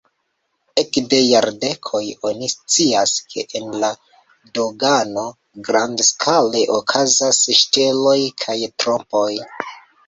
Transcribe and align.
Ekde 0.81 1.17
jardekoj 1.23 2.01
oni 2.29 2.49
scias, 2.55 3.13
ke 3.33 3.45
en 3.61 3.77
la 3.85 3.91
dogano 4.57 5.29
grandskale 5.71 6.67
okazas 6.81 7.45
ŝteloj 7.63 8.21
kaj 8.45 8.59
trompoj. 8.83 9.31